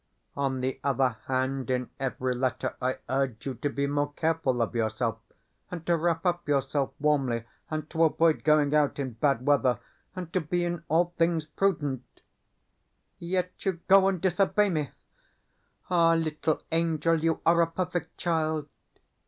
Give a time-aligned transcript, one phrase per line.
[0.35, 4.73] On the other hand, in every letter I urge you to be more careful of
[4.73, 5.19] yourself,
[5.69, 9.77] and to wrap up yourself warmly, and to avoid going out in bad weather,
[10.15, 12.21] and to be in all things prudent.
[13.19, 14.89] Yet you go and disobey me!
[15.91, 18.67] Ah, little angel, you are a perfect child!